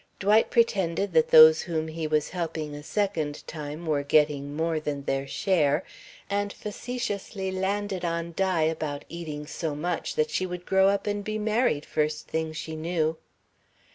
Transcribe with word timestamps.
Dwight 0.19 0.49
pretended 0.49 1.13
that 1.13 1.29
those 1.29 1.61
whom 1.61 1.87
he 1.87 2.07
was 2.07 2.29
helping 2.31 2.73
a 2.73 2.81
second 2.81 3.45
time 3.45 3.85
were 3.85 4.01
getting 4.01 4.55
more 4.55 4.79
than 4.79 5.03
their 5.03 5.27
share 5.27 5.83
and 6.27 6.51
facetiously 6.51 7.51
landed 7.51 8.03
on 8.03 8.31
Di 8.31 8.63
about 8.63 9.05
eating 9.09 9.45
so 9.45 9.75
much 9.75 10.15
that 10.15 10.31
she 10.31 10.47
would 10.47 10.65
grow 10.65 10.89
up 10.89 11.05
and 11.05 11.23
be 11.23 11.37
married, 11.37 11.85
first 11.85 12.27
thing 12.27 12.51
she 12.51 12.75
knew. 12.75 13.15